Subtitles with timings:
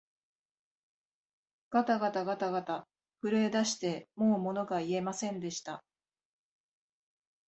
[1.69, 2.87] がたがたがたがた、
[3.21, 5.83] 震えだしてもうものが言えませんでした